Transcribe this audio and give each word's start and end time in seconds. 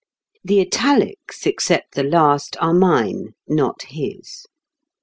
The 0.43 0.59
italics 0.61 1.45
(except 1.45 1.93
the 1.93 2.01
last) 2.01 2.57
are 2.59 2.73
mine, 2.73 3.35
not 3.47 3.83
his. 3.83 4.47